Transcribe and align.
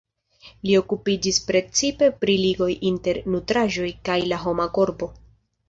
Li 0.67 0.71
okupiĝis 0.77 1.39
precipe 1.49 2.09
pri 2.25 2.39
ligoj 2.45 2.71
inter 2.93 3.21
nutraĵoj 3.35 3.93
kaj 4.11 4.19
la 4.33 4.43
homa 4.49 4.69
korpo. 4.81 5.15